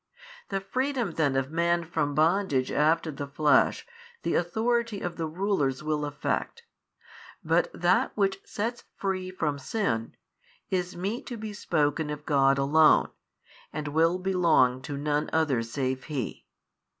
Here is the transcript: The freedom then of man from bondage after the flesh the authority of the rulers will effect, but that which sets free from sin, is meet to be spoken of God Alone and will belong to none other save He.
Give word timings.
The 0.49 0.61
freedom 0.61 1.11
then 1.11 1.35
of 1.35 1.51
man 1.51 1.83
from 1.85 2.15
bondage 2.15 2.71
after 2.71 3.11
the 3.11 3.27
flesh 3.27 3.85
the 4.23 4.33
authority 4.33 4.99
of 4.99 5.15
the 5.15 5.27
rulers 5.27 5.83
will 5.83 6.05
effect, 6.05 6.63
but 7.43 7.69
that 7.71 8.11
which 8.17 8.39
sets 8.43 8.83
free 8.97 9.29
from 9.29 9.59
sin, 9.59 10.15
is 10.71 10.95
meet 10.97 11.27
to 11.27 11.37
be 11.37 11.53
spoken 11.53 12.09
of 12.09 12.25
God 12.25 12.57
Alone 12.57 13.11
and 13.71 13.89
will 13.89 14.17
belong 14.17 14.81
to 14.81 14.97
none 14.97 15.29
other 15.31 15.61
save 15.61 16.05
He. 16.05 16.47